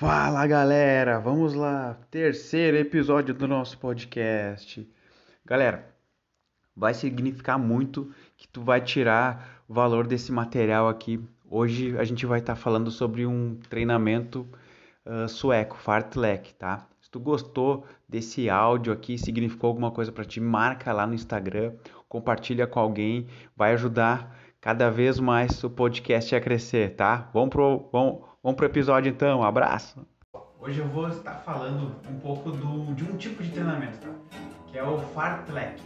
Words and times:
Fala 0.00 0.46
galera, 0.46 1.20
vamos 1.20 1.52
lá, 1.52 1.94
terceiro 2.10 2.78
episódio 2.78 3.34
do 3.34 3.46
nosso 3.46 3.76
podcast. 3.76 4.90
Galera, 5.44 5.94
vai 6.74 6.94
significar 6.94 7.58
muito 7.58 8.10
que 8.34 8.48
tu 8.48 8.62
vai 8.62 8.80
tirar 8.80 9.62
o 9.68 9.74
valor 9.74 10.06
desse 10.06 10.32
material 10.32 10.88
aqui. 10.88 11.22
Hoje 11.44 11.98
a 11.98 12.04
gente 12.04 12.24
vai 12.24 12.38
estar 12.38 12.54
tá 12.54 12.58
falando 12.58 12.90
sobre 12.90 13.26
um 13.26 13.56
treinamento 13.68 14.48
uh, 15.04 15.28
sueco, 15.28 15.76
fartlek, 15.76 16.54
tá? 16.54 16.86
Se 17.02 17.10
tu 17.10 17.20
gostou 17.20 17.84
desse 18.08 18.48
áudio 18.48 18.94
aqui, 18.94 19.18
significou 19.18 19.68
alguma 19.68 19.90
coisa 19.90 20.10
para 20.10 20.24
ti, 20.24 20.40
marca 20.40 20.94
lá 20.94 21.06
no 21.06 21.12
Instagram, 21.12 21.74
compartilha 22.08 22.66
com 22.66 22.80
alguém, 22.80 23.26
vai 23.54 23.74
ajudar 23.74 24.34
cada 24.62 24.90
vez 24.90 25.20
mais 25.20 25.62
o 25.62 25.68
podcast 25.68 26.34
a 26.34 26.40
crescer, 26.40 26.96
tá? 26.96 27.28
Vamos 27.34 27.50
pro, 27.50 27.90
vamos, 27.92 28.29
vamos 28.42 28.56
pro 28.56 28.66
episódio 28.66 29.10
então, 29.10 29.40
um 29.40 29.44
abraço! 29.44 30.06
Hoje 30.60 30.80
eu 30.80 30.88
vou 30.88 31.08
estar 31.08 31.36
falando 31.36 31.94
um 32.08 32.18
pouco 32.20 32.50
do, 32.50 32.94
de 32.94 33.04
um 33.04 33.16
tipo 33.16 33.42
de 33.42 33.50
treinamento, 33.50 33.98
tá? 33.98 34.10
Que 34.70 34.78
é 34.78 34.84
o 34.84 34.98
fartlek. 35.14 35.80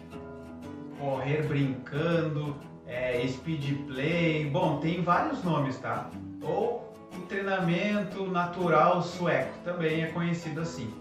Correr 0.98 1.47
brincando, 1.47 2.56
é, 2.87 3.27
speed 3.28 3.87
play, 3.87 4.51
bom, 4.51 4.78
tem 4.80 5.02
vários 5.02 5.42
nomes, 5.45 5.78
tá? 5.78 6.11
Ou 6.42 6.92
o 7.16 7.20
treinamento 7.27 8.27
natural 8.27 9.02
sueco, 9.02 9.52
também 9.64 10.02
é 10.02 10.06
conhecido 10.09 10.61
assim. 10.61 10.92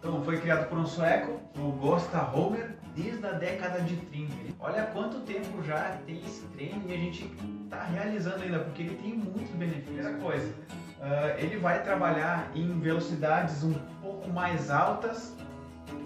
Então, 0.00 0.24
foi 0.24 0.40
criado 0.40 0.66
por 0.70 0.78
um 0.78 0.86
sueco, 0.86 1.38
o 1.58 1.72
Gosta 1.72 2.22
Homer, 2.34 2.74
desde 2.96 3.26
a 3.26 3.32
década 3.32 3.82
de 3.82 3.96
30. 3.96 4.32
Olha 4.58 4.84
quanto 4.86 5.20
tempo 5.20 5.62
já 5.62 5.98
tem 6.06 6.16
esse 6.20 6.40
treino 6.48 6.82
e 6.88 6.94
a 6.94 6.96
gente 6.96 7.30
está 7.64 7.84
realizando 7.84 8.42
ainda, 8.42 8.60
porque 8.60 8.82
ele 8.82 8.96
tem 8.96 9.12
muitos 9.12 9.50
benefícios. 9.50 9.84
Primeira 9.84 10.14
coisa, 10.14 10.48
uh, 10.48 11.38
ele 11.38 11.58
vai 11.58 11.82
trabalhar 11.82 12.50
em 12.54 12.80
velocidades 12.80 13.62
um 13.62 13.74
pouco 14.00 14.30
mais 14.30 14.70
altas 14.70 15.36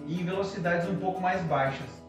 e 0.06 0.20
em 0.20 0.24
velocidades 0.24 0.88
um 0.88 0.96
pouco 0.96 1.20
mais 1.20 1.40
baixas. 1.42 2.03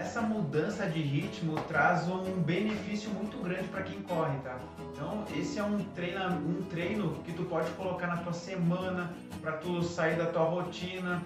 Essa 0.00 0.22
mudança 0.22 0.86
de 0.86 0.98
ritmo 0.98 1.56
traz 1.68 2.08
um 2.08 2.40
benefício 2.40 3.10
muito 3.10 3.36
grande 3.36 3.68
para 3.68 3.82
quem 3.82 4.00
corre, 4.00 4.38
tá? 4.38 4.56
Então, 4.90 5.26
esse 5.36 5.58
é 5.58 5.62
um 5.62 5.78
treino, 5.94 6.36
um 6.36 6.62
treino 6.70 7.16
que 7.22 7.34
tu 7.34 7.44
pode 7.44 7.70
colocar 7.72 8.06
na 8.06 8.16
tua 8.16 8.32
semana 8.32 9.12
para 9.42 9.52
tu 9.58 9.82
sair 9.82 10.16
da 10.16 10.24
tua 10.24 10.44
rotina, 10.44 11.22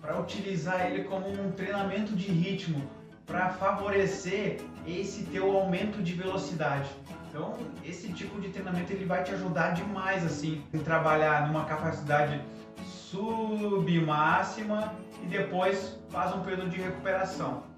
para 0.00 0.18
utilizar 0.18 0.84
ele 0.84 1.04
como 1.04 1.28
um 1.28 1.52
treinamento 1.52 2.16
de 2.16 2.26
ritmo 2.26 2.82
para 3.24 3.50
favorecer 3.50 4.58
esse 4.84 5.22
teu 5.26 5.56
aumento 5.56 6.02
de 6.02 6.12
velocidade. 6.12 6.90
Então, 7.28 7.56
esse 7.84 8.12
tipo 8.12 8.40
de 8.40 8.48
treinamento 8.48 8.92
ele 8.92 9.04
vai 9.04 9.22
te 9.22 9.32
ajudar 9.32 9.74
demais 9.74 10.26
assim 10.26 10.64
em 10.74 10.78
trabalhar 10.78 11.46
numa 11.46 11.66
capacidade 11.66 12.40
submáxima 12.84 14.92
e 15.22 15.26
depois 15.26 15.96
faz 16.10 16.34
um 16.34 16.40
período 16.40 16.68
de 16.68 16.80
recuperação. 16.80 17.70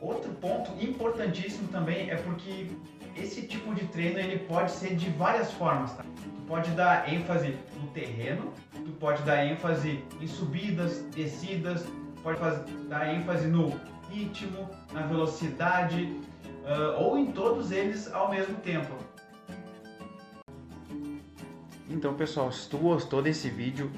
Outro 0.00 0.30
ponto 0.34 0.70
importantíssimo 0.82 1.68
também 1.68 2.10
é 2.10 2.16
porque 2.16 2.68
esse 3.16 3.42
tipo 3.42 3.74
de 3.74 3.86
treino 3.86 4.18
ele 4.18 4.40
pode 4.40 4.70
ser 4.70 4.94
de 4.94 5.08
várias 5.10 5.50
formas, 5.52 5.92
tá? 5.94 6.02
Tu 6.02 6.42
pode 6.46 6.70
dar 6.72 7.12
ênfase 7.12 7.56
no 7.80 7.88
terreno, 7.88 8.52
tu 8.72 8.92
pode 8.92 9.22
dar 9.22 9.44
ênfase 9.46 10.04
em 10.20 10.26
subidas, 10.26 11.00
descidas, 11.14 11.86
pode 12.22 12.38
fazer, 12.38 12.70
dar 12.88 13.14
ênfase 13.14 13.46
no 13.48 13.72
ritmo, 14.10 14.68
na 14.92 15.02
velocidade 15.02 16.12
uh, 16.64 17.02
ou 17.02 17.18
em 17.18 17.32
todos 17.32 17.72
eles 17.72 18.12
ao 18.12 18.30
mesmo 18.30 18.54
tempo. 18.56 18.94
Então, 21.88 22.14
pessoal, 22.14 22.52
se 22.52 22.68
tu 22.68 22.76
gostou 22.76 23.22
desse 23.22 23.48
vídeo, 23.48 23.90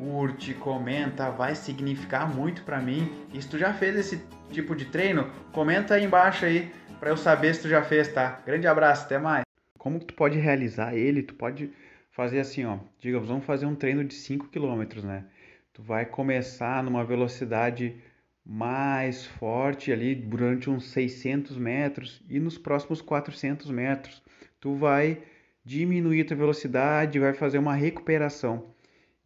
curte, 0.00 0.54
comenta, 0.54 1.30
vai 1.30 1.54
significar 1.54 2.34
muito 2.34 2.62
para 2.62 2.80
mim. 2.80 3.12
E 3.34 3.42
se 3.42 3.46
tu 3.46 3.58
já 3.58 3.74
fez 3.74 3.94
esse 3.96 4.24
tipo 4.50 4.74
de 4.74 4.86
treino, 4.86 5.30
comenta 5.52 5.94
aí 5.94 6.04
embaixo 6.04 6.46
aí 6.46 6.72
para 6.98 7.10
eu 7.10 7.18
saber 7.18 7.54
se 7.54 7.62
tu 7.62 7.68
já 7.68 7.82
fez, 7.82 8.08
tá? 8.08 8.40
Grande 8.46 8.66
abraço, 8.66 9.04
até 9.04 9.18
mais. 9.18 9.44
Como 9.78 10.00
tu 10.00 10.14
pode 10.14 10.38
realizar 10.38 10.94
ele? 10.94 11.22
Tu 11.22 11.34
pode 11.34 11.70
fazer 12.10 12.40
assim, 12.40 12.64
ó, 12.64 12.78
digamos, 12.98 13.28
vamos 13.28 13.44
fazer 13.44 13.66
um 13.66 13.74
treino 13.74 14.02
de 14.02 14.14
5 14.14 14.48
km, 14.48 15.02
né? 15.04 15.26
Tu 15.70 15.82
vai 15.82 16.06
começar 16.06 16.82
numa 16.82 17.04
velocidade 17.04 18.02
mais 18.44 19.26
forte 19.26 19.92
ali 19.92 20.14
durante 20.14 20.70
uns 20.70 20.88
600 20.92 21.58
metros 21.58 22.22
e 22.26 22.40
nos 22.40 22.56
próximos 22.56 23.02
400 23.02 23.70
metros 23.70 24.22
tu 24.58 24.74
vai 24.74 25.22
diminuir 25.62 26.24
tua 26.24 26.38
velocidade, 26.38 27.18
vai 27.18 27.34
fazer 27.34 27.58
uma 27.58 27.74
recuperação 27.74 28.74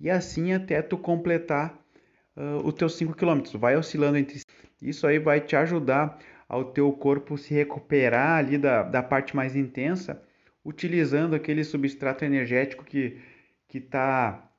e 0.00 0.10
assim 0.10 0.52
até 0.52 0.82
tu 0.82 0.98
completar 0.98 1.78
uh, 2.36 2.66
os 2.66 2.74
teus 2.74 2.96
5 2.96 3.14
km. 3.14 3.42
Vai 3.58 3.76
oscilando 3.76 4.16
entre 4.16 4.40
isso 4.80 5.06
aí 5.06 5.18
vai 5.18 5.40
te 5.40 5.56
ajudar 5.56 6.18
ao 6.48 6.66
teu 6.66 6.92
corpo 6.92 7.38
se 7.38 7.54
recuperar 7.54 8.38
ali 8.38 8.58
da, 8.58 8.82
da 8.82 9.02
parte 9.02 9.34
mais 9.34 9.56
intensa, 9.56 10.22
utilizando 10.64 11.34
aquele 11.34 11.64
substrato 11.64 12.24
energético 12.24 12.84
que 12.84 13.18
está 13.72 14.50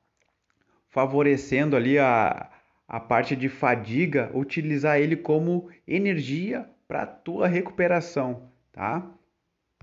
favorecendo 0.88 1.76
ali 1.76 1.98
a, 1.98 2.50
a 2.88 2.98
parte 3.00 3.36
de 3.36 3.48
fadiga, 3.48 4.30
utilizar 4.34 4.98
ele 4.98 5.16
como 5.16 5.68
energia 5.86 6.68
para 6.88 7.06
tua 7.06 7.46
recuperação, 7.46 8.50
tá? 8.72 9.08